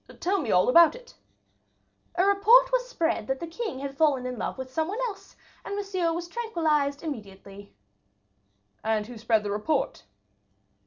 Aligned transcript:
"Tell 0.19 0.39
me 0.41 0.51
all 0.51 0.67
about 0.67 0.95
it." 0.95 1.13
"A 2.15 2.25
report 2.25 2.71
was 2.71 2.89
spread 2.89 3.27
that 3.27 3.39
the 3.39 3.45
king 3.45 3.77
had 3.77 3.95
fallen 3.95 4.25
in 4.25 4.35
love 4.39 4.57
with 4.57 4.73
some 4.73 4.87
one 4.87 4.97
else, 5.01 5.35
and 5.63 5.75
Monsieur 5.75 6.11
was 6.11 6.27
tranquillized 6.27 7.03
immediately." 7.03 7.75
"And 8.83 9.05
who 9.05 9.19
spread 9.19 9.43
the 9.43 9.51
report?" 9.51 10.01